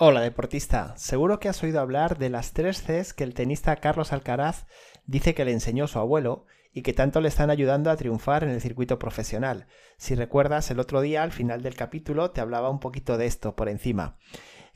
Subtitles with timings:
[0.00, 4.12] Hola deportista, seguro que has oído hablar de las tres Cs que el tenista Carlos
[4.12, 4.66] Alcaraz
[5.06, 8.50] dice que le enseñó su abuelo y que tanto le están ayudando a triunfar en
[8.50, 9.66] el circuito profesional.
[9.96, 13.56] Si recuerdas, el otro día al final del capítulo te hablaba un poquito de esto
[13.56, 14.18] por encima.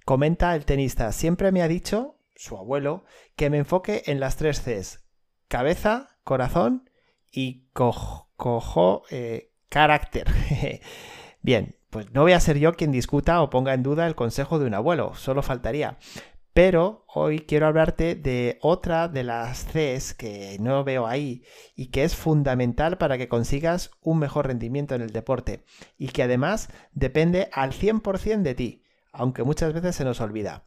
[0.04, 3.04] Comenta el tenista, siempre me ha dicho, su abuelo,
[3.36, 5.04] que me enfoque en las tres Cs,
[5.46, 6.90] cabeza, corazón
[7.30, 10.26] y cojo, eh, carácter.
[11.42, 14.60] Bien, pues no voy a ser yo quien discuta o ponga en duda el consejo
[14.60, 15.98] de un abuelo, solo faltaría.
[16.54, 21.42] Pero hoy quiero hablarte de otra de las Cs que no veo ahí
[21.74, 25.64] y que es fundamental para que consigas un mejor rendimiento en el deporte
[25.98, 28.82] y que además depende al 100% de ti,
[29.12, 30.64] aunque muchas veces se nos olvida.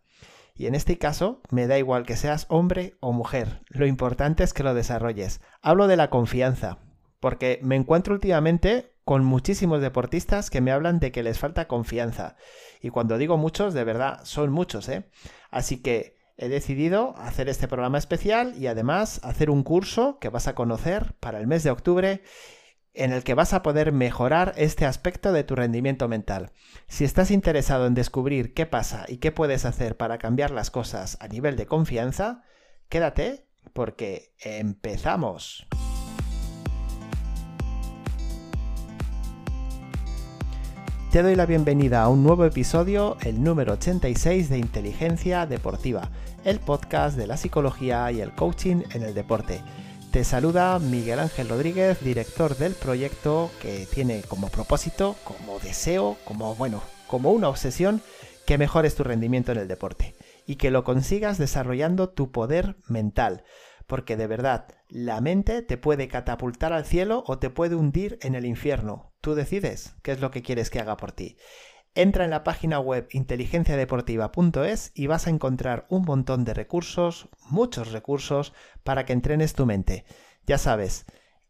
[0.56, 4.54] Y en este caso me da igual que seas hombre o mujer, lo importante es
[4.54, 5.40] que lo desarrolles.
[5.62, 6.80] Hablo de la confianza,
[7.22, 12.36] porque me encuentro últimamente con muchísimos deportistas que me hablan de que les falta confianza.
[12.82, 15.06] Y cuando digo muchos, de verdad, son muchos, ¿eh?
[15.52, 20.48] Así que he decidido hacer este programa especial y además hacer un curso que vas
[20.48, 22.24] a conocer para el mes de octubre
[22.94, 26.52] en el que vas a poder mejorar este aspecto de tu rendimiento mental.
[26.88, 31.18] Si estás interesado en descubrir qué pasa y qué puedes hacer para cambiar las cosas
[31.20, 32.44] a nivel de confianza,
[32.90, 35.68] quédate porque empezamos.
[41.16, 46.10] Te doy la bienvenida a un nuevo episodio, el número 86 de Inteligencia Deportiva,
[46.44, 49.62] el podcast de la psicología y el coaching en el deporte.
[50.12, 56.54] Te saluda Miguel Ángel Rodríguez, director del proyecto que tiene como propósito, como deseo, como
[56.56, 58.02] bueno, como una obsesión
[58.46, 63.46] que mejores tu rendimiento en el deporte y que lo consigas desarrollando tu poder mental
[63.88, 68.36] porque de verdad, la mente te puede catapultar al cielo o te puede hundir en
[68.36, 69.14] el infierno.
[69.22, 71.38] Tú decides qué es lo que quieres que haga por ti.
[71.94, 77.92] Entra en la página web inteligenciadeportiva.es y vas a encontrar un montón de recursos, muchos
[77.94, 80.04] recursos, para que entrenes tu mente.
[80.46, 81.06] Ya sabes,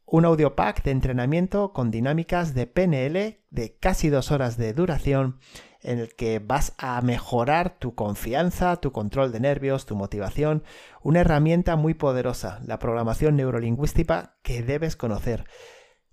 [0.06, 5.40] un audio pack de entrenamiento con dinámicas de PNL de casi dos horas de duración
[5.86, 10.64] en el que vas a mejorar tu confianza, tu control de nervios, tu motivación,
[11.02, 15.46] una herramienta muy poderosa, la programación neurolingüística que debes conocer.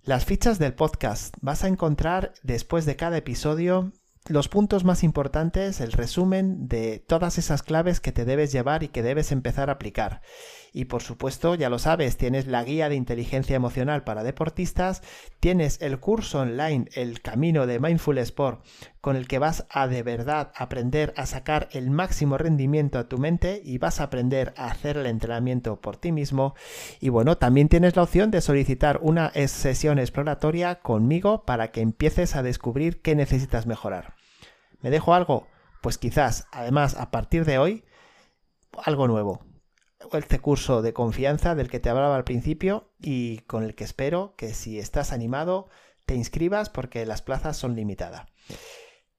[0.03, 3.91] Las fichas del podcast vas a encontrar después de cada episodio
[4.27, 8.87] los puntos más importantes, el resumen de todas esas claves que te debes llevar y
[8.87, 10.21] que debes empezar a aplicar.
[10.75, 15.03] Y por supuesto, ya lo sabes, tienes la guía de inteligencia emocional para deportistas,
[15.39, 18.65] tienes el curso online El Camino de Mindful Sport,
[18.99, 23.19] con el que vas a de verdad aprender a sacar el máximo rendimiento a tu
[23.19, 26.55] mente y vas a aprender a hacer el entrenamiento por ti mismo.
[26.99, 32.35] Y bueno, también tienes la opción de solicitar una sesión exploratoria conmigo para que empieces
[32.35, 34.15] a descubrir qué necesitas mejorar.
[34.81, 35.45] ¿Me dejo algo?
[35.83, 37.83] Pues quizás, además, a partir de hoy,
[38.83, 39.52] algo nuevo
[40.17, 44.35] este curso de confianza del que te hablaba al principio y con el que espero
[44.37, 45.69] que si estás animado
[46.05, 48.27] te inscribas porque las plazas son limitadas.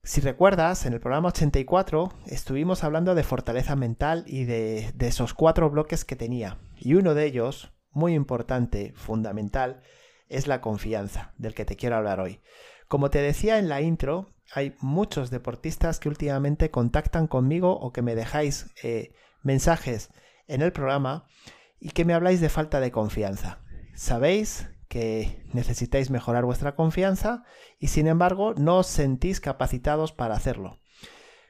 [0.03, 5.69] Si recuerdas, en el programa 84 estuvimos hablando de fortaleza mental y de, esos cuatro
[5.71, 6.59] bloques que tenía.
[6.77, 9.81] Y uno de ellos, muy importante, fundamental,
[10.29, 12.39] es la confianza, del que te quiero hablar hoy.
[12.87, 18.03] Como te decía en la intro, hay muchos deportistas que últimamente contactan conmigo o que
[18.03, 20.11] me dejáis eh, mensajes
[20.47, 21.27] en el programa
[21.79, 23.59] y que me habláis de falta de confianza.
[23.93, 27.43] Sabéis que necesitáis mejorar vuestra confianza
[27.79, 30.79] y sin embargo no os sentís capacitados para hacerlo.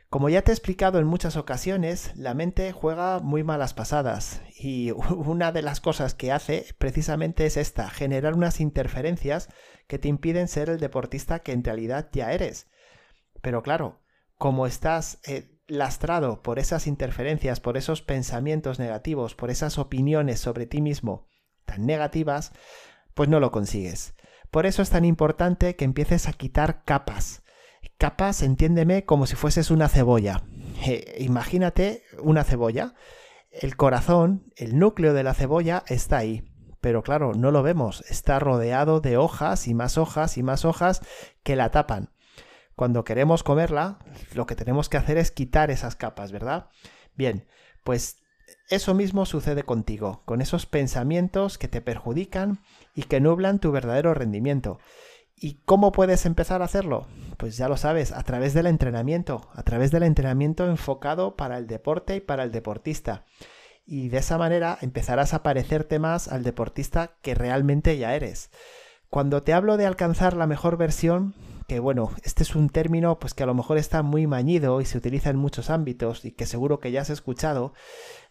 [0.09, 4.91] Como ya te he explicado en muchas ocasiones, la mente juega muy malas pasadas y
[5.09, 9.49] una de las cosas que hace precisamente es esta, generar unas interferencias
[9.87, 12.67] que te impiden ser el deportista que en realidad ya eres.
[13.41, 14.01] Pero claro,
[14.37, 20.65] como estás eh, lastrado por esas interferencias, por esos pensamientos negativos, por esas opiniones sobre
[20.65, 21.27] ti mismo
[21.65, 22.51] tan negativas,
[23.13, 24.13] pues no lo consigues.
[24.51, 27.43] Por eso es tan importante que empieces a quitar capas.
[27.97, 30.43] Capas, entiéndeme, como si fueses una cebolla.
[30.85, 32.93] Eh, imagínate una cebolla.
[33.51, 36.43] El corazón, el núcleo de la cebolla está ahí.
[36.81, 38.03] Pero claro, no lo vemos.
[38.09, 41.01] Está rodeado de hojas y más hojas y más hojas
[41.43, 42.11] que la tapan
[42.75, 43.99] cuando queremos comerla,
[44.33, 46.69] lo que tenemos que hacer es quitar esas capas, ¿verdad?
[47.15, 47.47] Bien,
[47.83, 48.17] pues
[48.69, 52.59] eso mismo sucede contigo, con esos pensamientos que te perjudican
[52.93, 54.79] y que nublan tu verdadero rendimiento.
[55.37, 57.07] ¿Y cómo puedes empezar a hacerlo?
[57.37, 61.67] Pues ya lo sabes, a través del entrenamiento, a través del entrenamiento enfocado para el
[61.67, 63.25] deporte y para el deportista.
[63.85, 68.49] Y de esa manera empezarás a parecerte más al deportista que realmente ya eres.
[69.09, 71.35] Cuando te hablo de alcanzar la mejor versión,
[71.67, 74.85] que bueno, este es un término pues que a lo mejor está muy mañido y
[74.85, 77.73] se utiliza en muchos ámbitos y que seguro que ya has escuchado,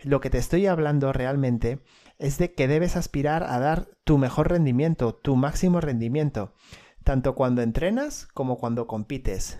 [0.02, 1.80] lo que te estoy hablando realmente
[2.18, 6.54] es de que debes aspirar a dar tu mejor rendimiento, tu máximo rendimiento,
[7.02, 9.58] tanto cuando entrenas como cuando compites.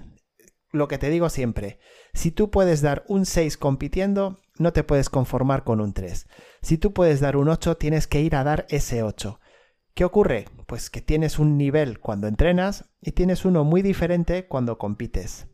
[0.70, 1.78] Lo que te digo siempre,
[2.14, 6.26] si tú puedes dar un 6 compitiendo, no te puedes conformar con un 3.
[6.62, 9.40] Si tú puedes dar un 8, tienes que ir a dar ese 8.
[9.94, 10.46] ¿Qué ocurre?
[10.66, 15.46] Pues que tienes un nivel cuando entrenas y tienes uno muy diferente cuando compites.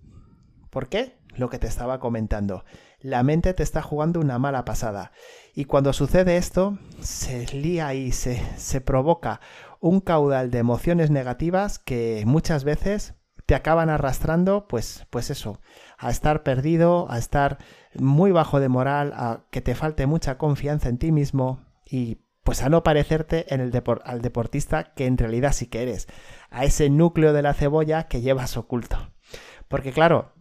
[0.70, 1.18] ¿Por qué?
[1.36, 2.64] Lo que te estaba comentando.
[3.00, 5.12] La mente te está jugando una mala pasada.
[5.54, 9.42] Y cuando sucede esto, se lía y se, se provoca
[9.78, 15.60] un caudal de emociones negativas que muchas veces te acaban arrastrando, pues, pues eso,
[15.98, 17.58] a estar perdido, a estar
[17.94, 22.20] muy bajo de moral, a que te falte mucha confianza en ti mismo y
[22.50, 23.70] pues a no parecerte en el
[24.04, 26.08] al deportista que en realidad sí que eres,
[26.50, 29.12] a ese núcleo de la cebolla que llevas oculto.
[29.68, 30.32] Porque claro,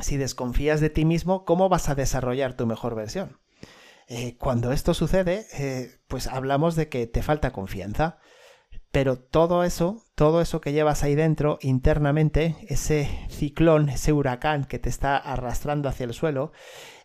[0.00, 3.38] si desconfías de ti mismo, ¿cómo vas a desarrollar tu mejor versión?
[4.08, 8.18] Eh, cuando esto sucede, eh, pues hablamos de que te falta confianza.
[8.90, 14.80] Pero todo eso, todo eso que llevas ahí dentro internamente, ese ciclón, ese huracán que
[14.80, 16.50] te está arrastrando hacia el suelo,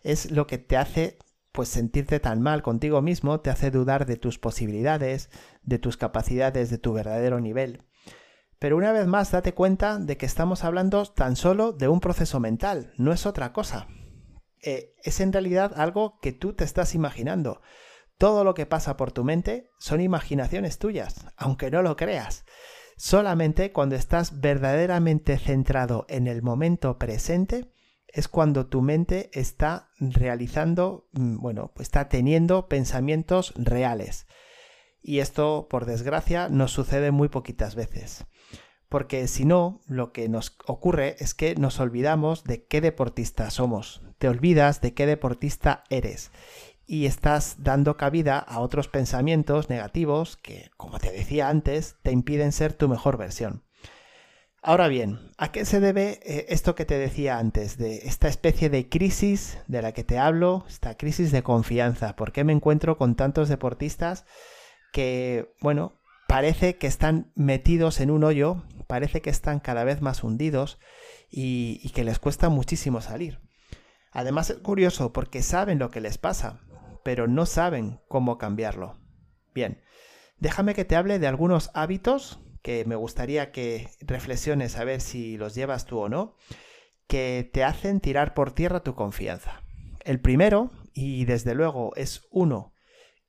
[0.02, 1.18] es lo que te hace
[1.52, 5.30] pues sentirte tan mal contigo mismo te hace dudar de tus posibilidades,
[5.62, 7.84] de tus capacidades, de tu verdadero nivel.
[8.58, 12.40] Pero una vez más date cuenta de que estamos hablando tan solo de un proceso
[12.40, 13.88] mental, no es otra cosa.
[14.62, 17.60] Eh, es en realidad algo que tú te estás imaginando.
[18.18, 22.44] Todo lo que pasa por tu mente son imaginaciones tuyas, aunque no lo creas.
[22.96, 27.72] Solamente cuando estás verdaderamente centrado en el momento presente,
[28.12, 34.26] es cuando tu mente está realizando, mm, bueno, pues está teniendo pensamientos reales.
[35.02, 38.24] Y esto, por desgracia, nos sucede muy poquitas veces.
[38.88, 44.02] Porque si no, lo que nos ocurre es que nos olvidamos de qué deportista somos.
[44.18, 46.30] Te olvidas de qué deportista eres.
[46.84, 52.52] Y estás dando cabida a otros pensamientos negativos que, como te decía antes, te impiden
[52.52, 53.64] ser tu mejor versión.
[54.64, 58.70] Ahora bien, ¿a qué se debe eh, esto que te decía antes, de esta especie
[58.70, 62.14] de crisis de la que te hablo, esta crisis de confianza?
[62.14, 64.24] ¿Por qué me encuentro con tantos deportistas
[64.92, 65.94] que, bueno,
[66.28, 70.78] parece que están metidos en un hoyo, parece que están cada vez más hundidos
[71.28, 73.40] y, y que les cuesta muchísimo salir?
[74.12, 76.60] Además es curioso porque saben lo que les pasa,
[77.02, 78.96] pero no saben cómo cambiarlo.
[79.56, 79.82] Bien,
[80.38, 85.36] déjame que te hable de algunos hábitos que me gustaría que reflexiones a ver si
[85.36, 86.36] los llevas tú o no,
[87.06, 89.62] que te hacen tirar por tierra tu confianza.
[90.04, 92.72] El primero, y desde luego es uno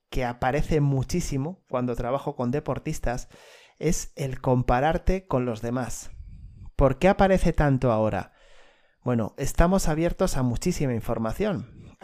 [0.10, 3.30] que aparece muchísimo cuando trabajo con deportistas,
[3.80, 6.12] es el compararte con los demás.
[6.76, 8.34] ¿Por qué aparece tanto ahora?
[9.04, 11.98] Bueno, estamos abiertos a muchísima información.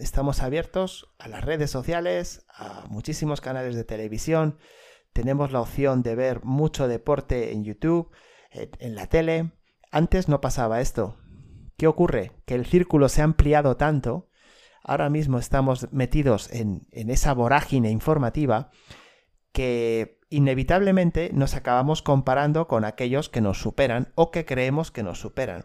[0.00, 4.58] estamos abiertos a las redes sociales, a muchísimos canales de televisión,
[5.14, 8.10] tenemos la opción de ver mucho deporte en YouTube,
[8.50, 9.52] en la tele.
[9.90, 11.16] Antes no pasaba esto.
[11.76, 12.32] ¿Qué ocurre?
[12.44, 14.28] Que el círculo se ha ampliado tanto,
[14.82, 18.70] ahora mismo estamos metidos en, esa vorágine informativa,
[19.52, 25.20] que inevitablemente nos acabamos comparando con aquellos que nos superan o que creemos que nos
[25.20, 25.64] superan.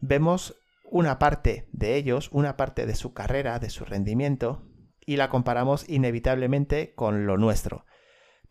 [0.00, 4.62] Vemos una parte de ellos, una parte de su carrera, de su rendimiento,
[5.04, 7.86] y la comparamos inevitablemente con lo nuestro.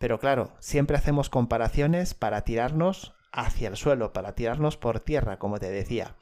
[0.06, 5.58] Pero claro, siempre hacemos comparaciones para tirarnos hacia el suelo, para tirarnos por tierra, como
[5.58, 6.16] te decía.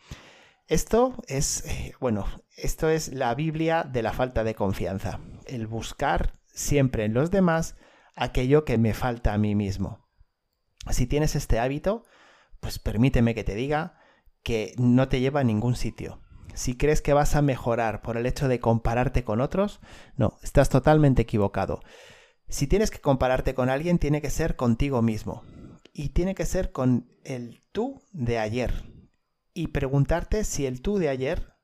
[0.68, 2.26] Esto es, eh, bueno,
[2.56, 7.76] esto es la Biblia de la falta de confianza, el buscar siempre en los demás
[8.16, 10.08] aquello que me falta a mí mismo.
[10.90, 12.06] Si tienes este hábito,
[12.62, 14.00] pues permíteme que te diga
[14.44, 16.22] que no te lleva a ningún sitio.
[16.54, 19.82] Si crees que vas a mejorar por el hecho de compararte con otros,
[20.16, 21.82] no, estás totalmente equivocado.
[22.54, 25.42] Si tienes que compararte con alguien, tiene que ser contigo mismo.
[25.92, 28.84] Y tiene que ser con el tú de ayer.
[29.56, 31.56] Y preguntarte si el tú de ayer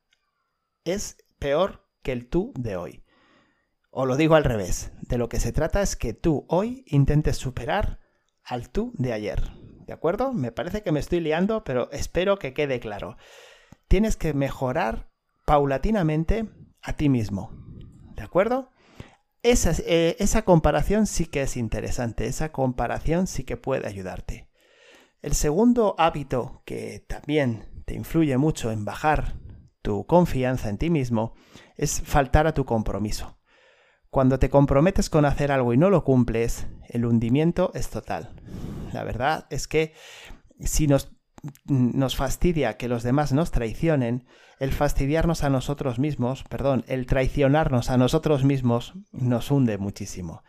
[0.86, 3.03] es peor que el tú de hoy.
[3.91, 4.91] O lo digo al revés.
[5.01, 8.00] De lo que se trata es que tú hoy intentes superar
[8.43, 9.43] al tú de ayer.
[9.86, 10.34] ¿De acuerdo?
[10.34, 13.15] Me parece que me estoy liando, pero espero que quede claro.
[13.88, 15.12] Tienes que mejorar
[15.46, 16.50] paulatinamente
[16.81, 17.51] a ti mismo.
[18.15, 18.72] ¿De acuerdo?
[19.41, 24.50] Esa, eh, esa comparación sí que es interesante, esa comparación sí que puede ayudarte.
[25.22, 29.36] El segundo hábito que también te influye mucho en bajar
[29.81, 31.34] tu confianza en ti mismo
[31.75, 33.39] es faltar a tu compromiso.
[34.10, 38.36] Cuando te comprometes con hacer algo y no lo cumples, el hundimiento es total.
[38.91, 39.93] La verdad es que
[40.60, 41.15] si nos
[41.65, 44.25] nos fastidia que los demás nos traicionen,
[44.60, 50.43] el fastidiarnos a nosotros mismos, perdón, el traicionarnos a nosotros mismos nos hunde muchísimo.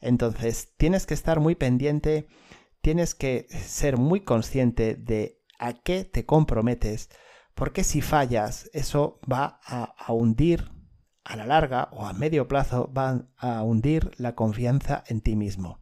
[0.00, 2.26] Entonces, tienes que estar muy pendiente,
[2.82, 7.08] tienes que ser muy consciente de a qué te comprometes,
[7.54, 10.70] porque si fallas, eso va a, hundir
[11.24, 15.80] a la larga o a medio plazo, va a hundir la confianza en ti mismo.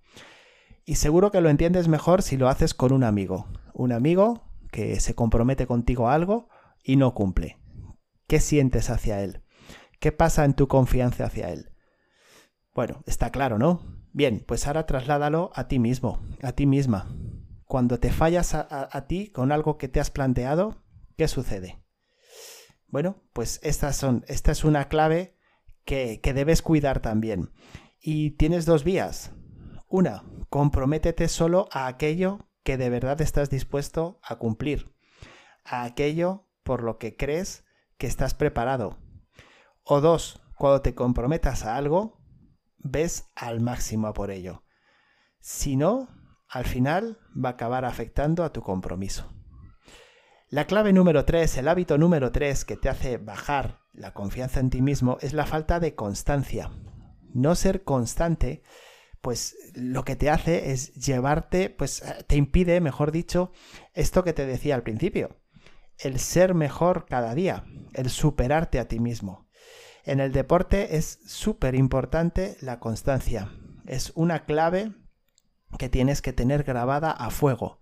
[0.85, 3.47] Y seguro que lo entiendes mejor si lo haces con un amigo.
[3.73, 6.49] Un amigo que se compromete contigo a algo
[6.83, 7.61] y no cumple.
[8.27, 9.45] ¿Qué sientes hacia él?
[10.01, 11.73] ¿Qué pasa en tu confianza hacia él?
[12.75, 13.83] Bueno, está claro, ¿no?
[14.13, 17.15] Bien, pues ahora trasládalo a ti mismo, a ti misma.
[17.67, 20.83] Cuando te fallas a, ti con algo que te has planteado,
[21.17, 21.85] ¿qué sucede?
[22.89, 25.37] Bueno, pues estas son, esta es una clave
[25.85, 27.53] que, que debes cuidar también.
[28.01, 29.33] Y tienes dos vías.
[29.87, 34.95] Una, comprométete solo a aquello que de verdad estás dispuesto a cumplir,
[35.65, 37.65] a aquello por lo que crees
[37.99, 38.99] que estás preparado.
[39.85, 42.21] O dos, cuando te comprometas a algo,
[42.79, 44.65] ves al máximo por ello.
[45.41, 46.09] Si no,
[46.49, 49.33] al final va a acabar afectando a tu compromiso.
[50.49, 54.71] La clave número tres, el hábito número tres que te hace bajar la confianza en
[54.71, 56.71] ti mismo es la falta de constancia.
[57.33, 58.63] No ser constante
[59.23, 63.53] pues lo que te hace es llevarte, pues eh, te impide, mejor dicho,
[63.95, 65.41] esto que te decía al principio,
[65.99, 67.65] el ser mejor cada día,
[67.95, 69.49] el superarte a ti mismo.
[70.05, 73.53] En el deporte es súper importante la constancia,
[73.87, 74.93] es una clave
[75.79, 77.79] que tienes que tener grabada a fuego.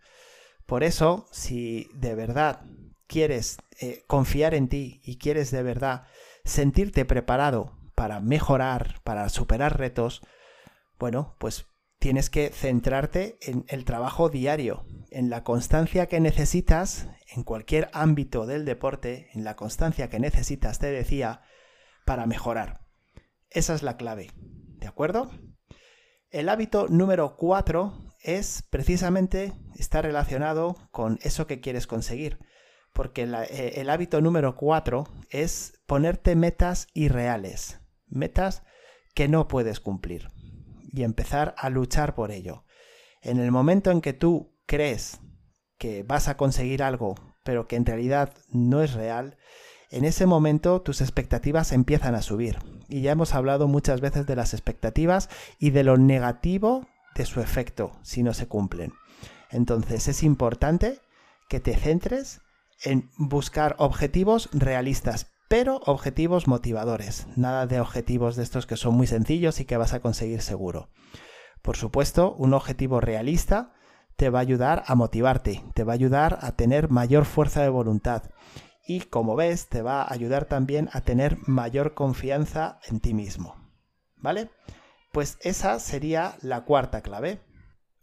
[0.66, 2.62] Por eso, si de verdad
[3.06, 6.04] quieres eh, confiar en ti y quieres de verdad
[6.44, 10.22] sentirte preparado para mejorar, para superar retos,
[11.00, 11.66] bueno, pues
[11.98, 18.46] tienes que centrarte en el trabajo diario, en la constancia que necesitas en cualquier ámbito
[18.46, 21.40] del deporte, en la constancia que necesitas, te decía,
[22.04, 22.82] para mejorar.
[23.48, 25.30] Esa es la clave, ¿de acuerdo?
[26.28, 32.38] El hábito número cuatro es precisamente estar relacionado con eso que quieres conseguir,
[32.92, 38.62] porque eh, el hábito número cuatro es ponerte metas irreales, metas
[39.14, 40.28] que no puedes cumplir
[40.92, 42.64] y empezar a luchar por ello.
[43.22, 45.20] En el momento en que tú crees
[45.78, 49.36] que vas a conseguir algo, pero que en realidad no es real,
[49.90, 52.58] en ese momento tus expectativas empiezan a subir.
[52.88, 55.28] Y ya hemos hablado muchas veces de las expectativas
[55.58, 58.92] y de lo negativo de su efecto si no se cumplen.
[59.50, 61.00] Entonces es importante
[61.48, 62.40] que te centres
[62.82, 69.08] en buscar objetivos realistas, pero objetivos motivadores, nada de objetivos de estos que son muy
[69.08, 70.90] sencillos y que vas a conseguir seguro.
[71.60, 73.72] Por supuesto, un objetivo realista
[74.14, 77.68] te va a ayudar a motivarte, te va a ayudar a tener mayor fuerza de
[77.68, 78.30] voluntad
[78.86, 83.56] y como ves te va a ayudar también a tener mayor confianza en ti mismo.
[84.18, 84.50] ¿Vale?
[85.10, 87.40] Pues esa sería la cuarta clave.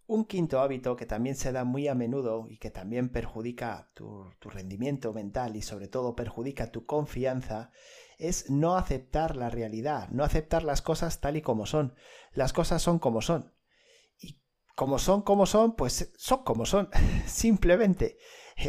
[0.09, 4.31] Un quinto hábito que también se da muy a menudo y que también perjudica tu,
[4.39, 7.71] rendimiento mental y sobre todo perjudica tu confianza
[8.17, 11.93] es no aceptar la realidad, no aceptar las cosas tal y como son.
[12.31, 13.53] Las cosas son como son.
[14.17, 14.41] Y
[14.77, 16.89] como son como son, pues son como son.
[17.27, 18.17] Simplemente.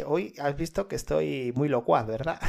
[0.05, 2.41] Hoy has visto que estoy muy locuaz, ¿verdad?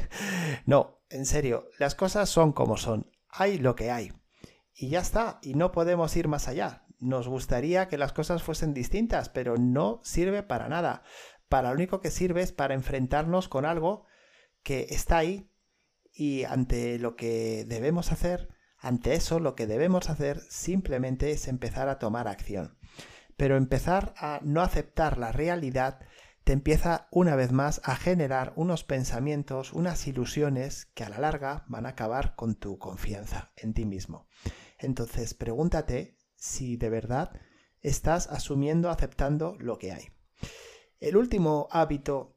[0.64, 3.10] no, en serio, las cosas son como son.
[3.28, 4.12] Hay lo que hay.
[4.74, 8.74] Y ya está, y no podemos ir más allá nos gustaría que las cosas fuesen
[8.74, 11.02] distintas, pero no sirve para nada.
[11.48, 14.04] Para lo único que sirve es para enfrentarnos con algo
[14.62, 15.50] que está ahí
[16.12, 21.88] y ante lo que debemos hacer, ante eso lo que debemos hacer simplemente es empezar
[21.88, 22.78] a tomar acción.
[23.36, 26.00] Pero empezar a no aceptar la realidad
[26.44, 31.64] te empieza una vez más a generar unos pensamientos, unas ilusiones que a la larga
[31.68, 34.26] van a acabar con tu confianza en ti mismo.
[34.78, 37.30] Entonces pregúntate si de verdad
[37.82, 40.08] estás asumiendo, aceptando lo que hay.
[40.98, 42.36] El último hábito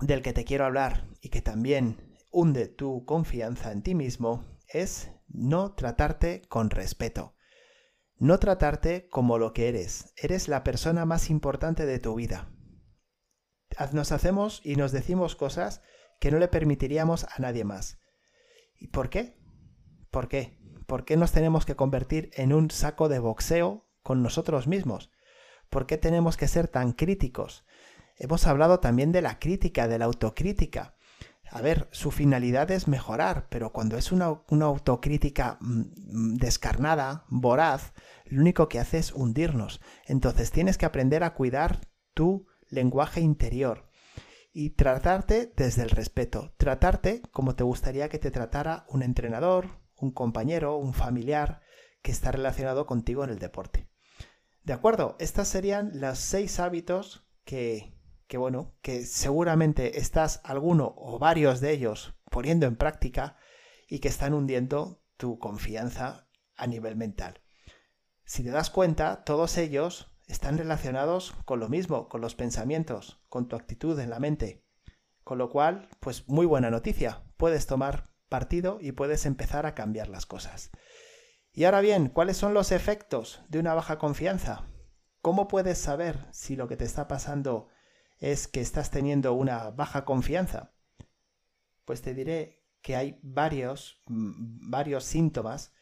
[0.00, 5.10] del que te quiero hablar y que también hunde tu confianza en ti mismo es
[5.28, 7.34] no tratarte con respeto.
[8.16, 10.12] No tratarte como lo que eres.
[10.16, 12.52] Eres la persona más importante de tu vida.
[13.92, 15.82] Nos hacemos y nos decimos cosas
[16.20, 17.98] que no le permitiríamos a nadie más.
[18.78, 19.36] ¿Y por qué?
[20.10, 20.61] ¿Por qué?
[20.86, 25.10] ¿Por qué nos tenemos que convertir en un saco de boxeo con nosotros mismos?
[25.70, 27.64] ¿Por qué tenemos que ser tan críticos?
[28.16, 30.96] Hemos hablado también de la crítica, de la autocrítica.
[31.50, 37.92] A ver, su finalidad es mejorar, pero cuando es una, autocrítica mm, descarnada, voraz,
[38.24, 39.80] lo único que hace es hundirnos.
[40.06, 41.80] Entonces tienes que aprender a cuidar
[42.14, 43.90] tu lenguaje interior,
[44.52, 50.10] y tratarte desde el respeto, tratarte como te gustaría que te tratara un entrenador, un
[50.10, 51.62] compañero, un familiar
[52.02, 53.88] que está relacionado contigo en el deporte.
[54.64, 61.18] De acuerdo, estas serían los seis hábitos que, que bueno, que seguramente estás alguno o
[61.18, 63.38] varios de ellos poniendo en práctica
[63.88, 67.40] y que están hundiendo tu confianza a nivel mental.
[68.24, 73.48] Si te das cuenta, todos ellos están relacionados con lo mismo, con los pensamientos, con
[73.48, 74.64] tu actitud en la mente.
[75.22, 80.08] Con lo cual, pues muy buena noticia, puedes tomar partido y puedes empezar a cambiar
[80.08, 80.70] las cosas.
[81.52, 84.64] Y ahora bien, ¿cuáles son los efectos de una baja confianza?
[85.20, 87.68] ¿Cómo puedes saber si lo que te está pasando
[88.18, 90.72] es que estás teniendo una baja confianza?
[91.84, 95.74] Pues te diré que hay varios, mm, varios síntomas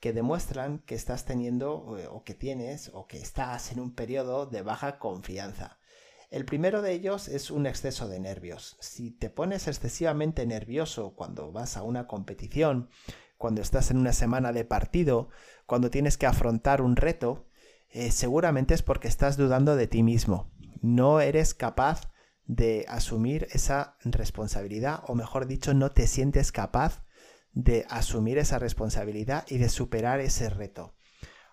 [0.00, 4.46] que demuestran que estás teniendo eh, o que tienes o que estás en un periodo
[4.46, 5.77] de baja confianza.
[6.30, 8.76] El primero de ellos es un exceso de nervios.
[8.80, 12.90] Si te pones excesivamente nervioso cuando vas a una competición,
[13.38, 15.30] cuando estás en una semana de partido,
[15.64, 17.46] cuando tienes que afrontar un reto,
[17.88, 20.52] eh, seguramente es porque estás dudando de ti mismo.
[20.82, 22.10] No eres capaz
[22.44, 27.04] de asumir esa responsabilidad, o mejor dicho, no te sientes capaz
[27.52, 30.94] de asumir esa responsabilidad y de superar ese reto.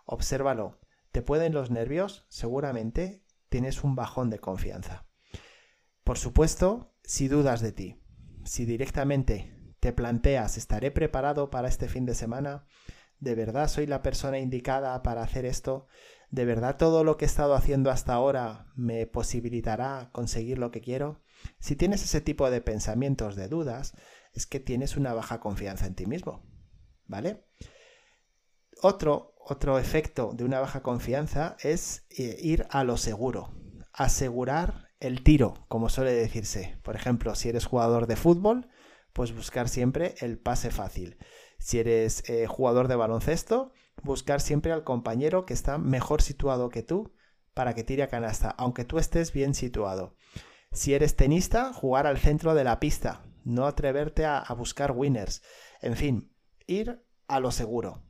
[0.05, 0.81] Obsérvalo.
[1.13, 2.25] ¿Te pueden los nervios?
[2.27, 5.05] Seguramente tienes un bajón de confianza.
[6.03, 8.01] Por supuesto, si dudas de ti,
[8.43, 12.67] si directamente te planteas, ¿estaré preparado para este fin de semana?
[13.19, 15.87] ¿De verdad soy la persona indicada para hacer esto?
[16.29, 20.81] ¿De verdad todo lo que he estado haciendo hasta ahora me posibilitará conseguir lo que
[20.81, 21.23] quiero?
[21.59, 23.93] Si tienes ese tipo de pensamientos, de dudas,
[24.33, 26.43] es que tienes una baja confianza en ti mismo.
[27.07, 27.45] ¿Vale?
[28.81, 33.53] Otro, otro efecto de una baja confianza es eh, ir a lo seguro,
[33.93, 36.79] asegurar el tiro, como suele decirse.
[36.83, 38.67] Por ejemplo, si eres jugador de fútbol,
[39.13, 41.17] pues buscar siempre el pase fácil.
[41.59, 43.71] Si eres eh, jugador de baloncesto,
[44.01, 47.13] buscar siempre al compañero que está mejor situado que tú
[47.53, 50.15] para que tire a canasta, aunque tú estés bien situado.
[50.71, 55.41] Si eres tenista, jugar al centro de la pista, no atreverte a, buscar winners.
[55.81, 56.35] En fin,
[56.67, 58.03] ir a lo seguro.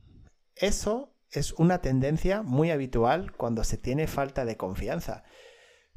[0.56, 5.24] Eso es una tendencia muy habitual cuando se tiene falta de confianza.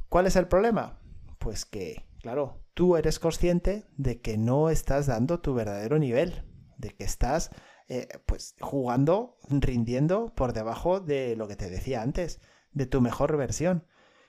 [0.10, 1.00] ¿Cuál es el problema?
[1.40, 6.44] Pues que, claro, tú eres consciente de que no estás dando tu verdadero nivel,
[6.78, 7.52] de que estás
[7.88, 12.40] eh, pues jugando, rindiendo por debajo de lo que te decía antes,
[12.72, 13.86] de tu mejor versión.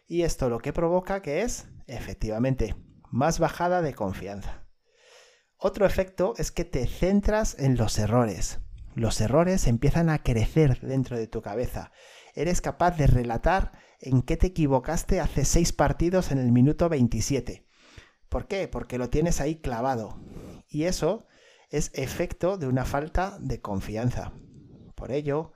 [0.07, 2.75] Y esto lo que provoca que es, efectivamente,
[3.11, 4.67] más bajada de confianza.
[5.57, 8.61] Otro efecto es que te centras en los errores.
[8.95, 11.93] Los errores empiezan a crecer dentro de tu cabeza.
[12.35, 17.67] Eres capaz de relatar en qué te equivocaste hace seis partidos en el minuto 27.
[18.29, 18.69] ¿Por qué?
[18.69, 20.21] Porque lo tienes ahí clavado.
[20.69, 21.27] Y eso
[21.71, 24.33] es efecto de una falta de confianza.
[24.95, 25.53] Por ello,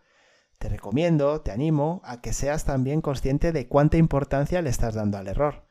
[0.58, 5.18] te recomiendo, te animo a que seas también consciente de cuánta importancia le estás dando
[5.18, 5.66] al error.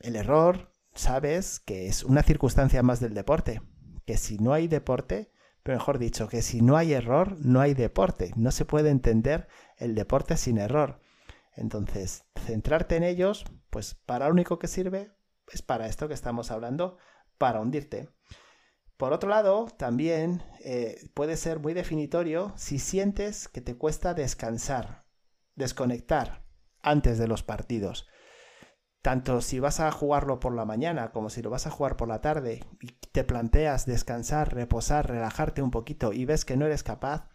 [0.00, 3.60] El error sabes que es una circunstancia más del deporte,
[4.06, 5.30] que si no hay deporte,
[5.64, 8.32] pero mejor dicho, que si no hay error, no hay deporte.
[8.36, 9.48] No se puede entender
[9.78, 11.00] el deporte sin error.
[11.56, 15.10] Entonces, centrarte en ellos, pues para lo único que sirve
[15.50, 16.98] es para esto que estamos hablando,
[17.38, 18.10] para hundirte.
[18.98, 25.06] Por otro lado, también eh, puede ser muy definitorio si sientes que te cuesta descansar,
[25.54, 26.44] desconectar
[26.82, 28.06] antes de los partidos
[29.04, 32.08] tanto si vas a jugarlo por la mañana como si lo vas a jugar por
[32.08, 36.82] la tarde y te planteas descansar, reposar, relajarte un poquito y ves que no eres
[36.82, 37.28] capaz,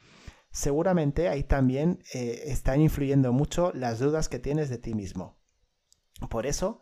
[0.49, 5.37] seguramente ahí también eh, están influyendo mucho las dudas que tienes de ti mismo.
[6.31, 6.81] Por eso,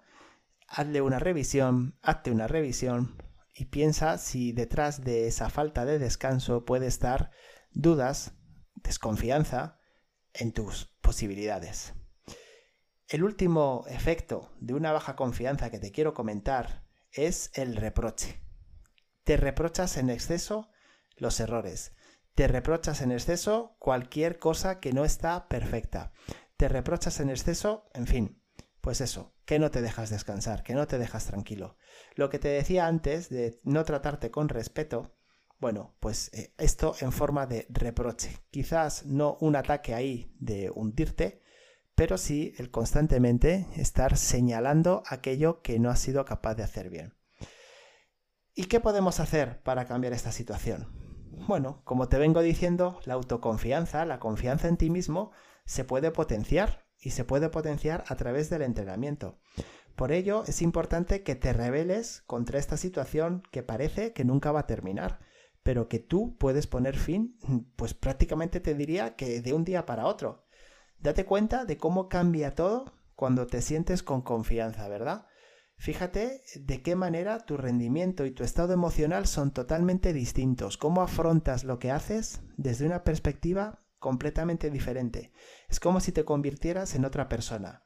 [0.69, 3.21] hazle una revisión, hazte una revisión
[3.53, 7.31] y piensa si detrás de esa falta de descanso puede estar
[7.71, 8.35] dudas,
[8.75, 9.81] desconfianza
[10.31, 11.93] en tus posibilidades.
[13.09, 18.41] El último efecto de una baja confianza que te quiero comentar es el reproche.
[19.23, 20.69] Te reprochas en exceso
[21.15, 21.93] los errores.
[22.35, 26.11] Te reprochas en exceso cualquier cosa que no está perfecta.
[26.57, 28.43] Te reprochas en exceso, en fin,
[28.81, 31.77] pues eso, que no te dejas descansar, que no te dejas tranquilo.
[32.15, 35.15] Lo que te decía antes de no tratarte con respeto,
[35.59, 38.37] bueno, pues eh, esto en forma de reproche.
[38.51, 41.41] Quizás no un ataque ahí de hundirte,
[41.97, 47.15] pero sí el constantemente estar señalando aquello que no has sido capaz de hacer bien.
[48.53, 50.91] ¿Y qué podemos hacer para cambiar esta situación?
[51.47, 55.31] Bueno, como te vengo diciendo, la autoconfianza, la confianza en ti mismo,
[55.65, 59.39] se puede potenciar y se puede potenciar a través del entrenamiento.
[59.95, 64.59] Por ello es importante que te rebeles contra esta situación que parece que nunca va
[64.61, 65.19] a terminar,
[65.63, 67.39] pero que tú puedes poner fin,
[67.75, 70.46] pues prácticamente te diría que de un día para otro.
[70.99, 75.27] Date cuenta de cómo cambia todo cuando te sientes con confianza, ¿verdad?
[75.77, 81.63] Fíjate de qué manera tu rendimiento y tu estado emocional son totalmente distintos, cómo afrontas
[81.63, 85.31] lo que haces desde una perspectiva completamente diferente.
[85.69, 87.83] Es como si te convirtieras en otra persona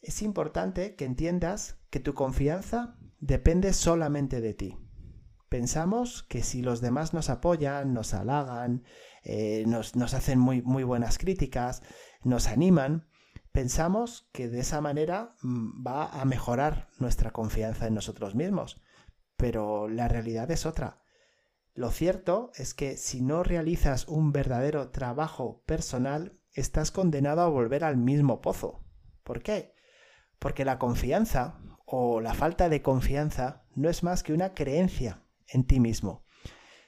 [0.00, 4.78] es importante que entiendas que tu confianza depende solamente de ti.
[5.48, 8.84] Pensamos que si los demás nos apoyan, nos halagan,
[9.24, 11.82] eh, nos, nos, hacen muy, muy buenas críticas,
[12.22, 13.08] nos animan,
[13.50, 18.82] pensamos que de esa manera mm, va a mejorar nuestra confianza en nosotros mismos.
[19.36, 21.02] Pero la realidad es otra.
[21.72, 27.84] Lo cierto es que si no realizas un verdadero trabajo personal, estás condenado a volver
[27.84, 28.84] al mismo pozo.
[29.22, 29.74] ¿Por qué?
[30.38, 35.66] Porque la confianza o la falta de confianza no es más que una creencia en
[35.66, 36.24] ti mismo.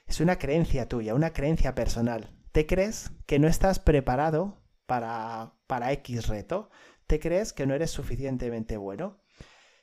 [0.05, 2.37] Es una creencia tuya, una creencia personal.
[2.51, 6.69] Te crees que no estás preparado para, para X reto.
[7.07, 9.21] Te crees que no eres suficientemente bueno.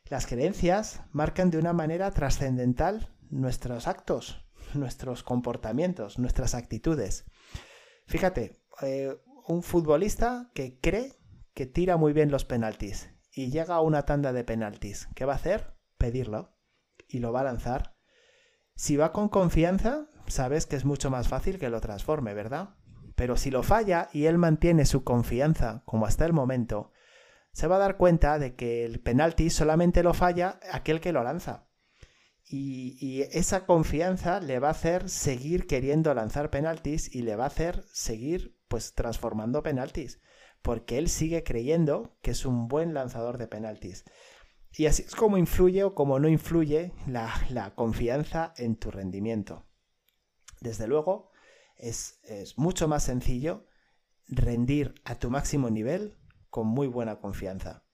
[0.04, 7.24] Las creencias marcan de una manera trascendental nuestros actos, nuestros comportamientos, nuestras actitudes.
[8.06, 11.14] Fíjate, eh, un futbolista que cree
[11.54, 15.08] que tira muy bien los penaltis y llega a una tanda de penaltis.
[15.14, 15.74] ¿Qué va a hacer?
[15.96, 16.56] Pedirlo
[17.08, 17.97] y lo va a lanzar.
[18.78, 22.76] Si va con confianza, sabes que es mucho más fácil que lo transforme, ¿verdad?
[23.16, 26.92] Pero si lo falla y él mantiene su confianza como hasta el momento,
[27.50, 31.24] se va a dar cuenta de que el penalti solamente lo falla aquel que lo
[31.24, 31.66] lanza.
[32.44, 37.48] Y, esa confianza le va a hacer seguir queriendo lanzar penaltis y le va a
[37.48, 40.20] hacer seguir pues transformando penaltis
[40.62, 44.04] porque él sigue creyendo que es un buen lanzador de penaltis.
[44.72, 49.66] Y así es como influye o como no influye la, confianza en tu rendimiento.
[50.61, 51.31] Desde luego,
[51.76, 53.66] es, es mucho más sencillo
[54.26, 56.18] rendir a tu máximo nivel
[56.50, 57.85] con muy buena confianza.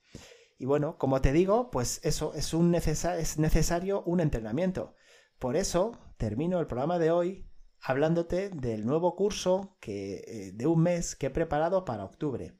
[0.58, 4.94] Y bueno, como te digo, pues eso es, un es necesario un entrenamiento.
[5.38, 10.82] Por eso termino el programa de hoy hablándote del nuevo curso que, eh, de un
[10.82, 12.56] mes que he preparado para octubre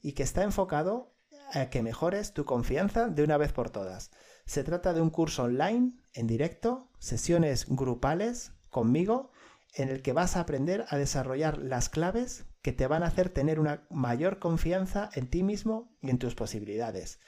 [0.00, 1.09] y que está enfocado
[1.52, 4.10] a que mejores tu confianza de una vez por todas.
[4.46, 9.30] Se trata de un curso online, en directo, sesiones grupales conmigo,
[9.74, 13.30] en el que vas a aprender a desarrollar las claves que te van a hacer
[13.30, 17.20] tener una mayor confianza en ti mismo y en tus posibilidades.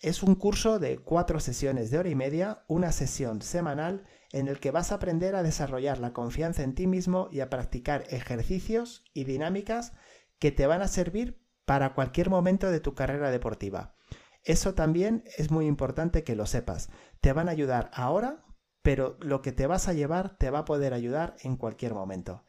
[0.00, 4.60] Es un curso de cuatro sesiones de hora y media, una sesión semanal en el
[4.60, 9.04] que vas a aprender a desarrollar la confianza en ti mismo y a practicar ejercicios
[9.12, 9.92] y dinámicas
[10.38, 13.94] que te van a servir para cualquier momento de tu carrera deportiva.
[14.42, 16.88] Eso también es muy importante que lo sepas.
[17.20, 18.42] Te van a ayudar ahora,
[18.80, 22.42] pero lo que te vas a llevar te va a poder ayudar en cualquier momento.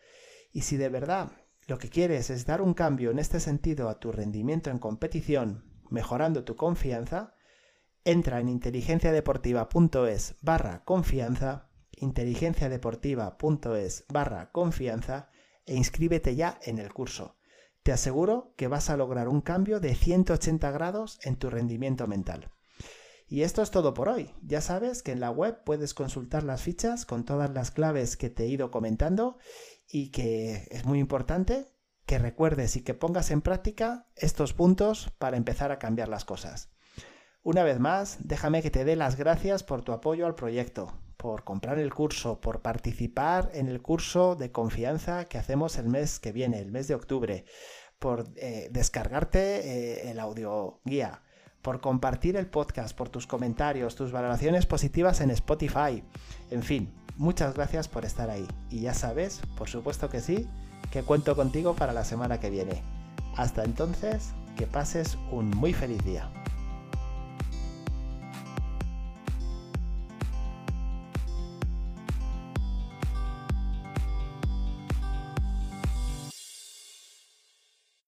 [0.54, 1.34] Y si de verdad
[1.68, 5.66] lo que quieres es dar un cambio en este sentido a tu rendimiento en competición,
[5.90, 7.36] mejorando tu confianza,
[8.06, 15.30] Entra en inteligenciadeportiva.es barra confianza, inteligenciadeportiva.es barra confianza
[15.66, 17.39] e inscríbete ya en el curso.
[17.84, 22.52] Te aseguro que vas a lograr un cambio de 180 grados en tu rendimiento mental.
[23.28, 24.34] Y esto es todo por hoy.
[24.42, 28.30] Ya sabes que en la web puedes consultar las fichas con todas las claves que
[28.30, 29.38] te he ido comentando
[29.88, 31.68] y que es muy importante
[32.06, 36.72] que recuerdes y que pongas en práctica estos puntos para empezar a cambiar las cosas.
[37.44, 41.44] Una vez más, déjame que te dé las gracias por tu apoyo al proyecto, por
[41.44, 46.32] comprar el curso, por participar en el curso de confianza que hacemos el mes que
[46.32, 47.44] viene, el mes de octubre,
[48.00, 51.22] por eh, descargarte eh, el audio guía,
[51.62, 56.06] por compartir el podcast, por tus comentarios, tus valoraciones positivas en Spotify.
[56.52, 58.48] En fin, muchas gracias por estar ahí.
[58.70, 60.48] Y ya sabes, por supuesto que sí,
[60.90, 62.82] que cuento contigo para la semana que viene.
[63.36, 66.32] Hasta entonces, que pases un muy feliz día.